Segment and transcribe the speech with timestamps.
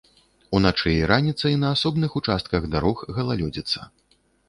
[0.59, 3.79] Уначы і раніцай на асобных участках дарог галалёдзіца.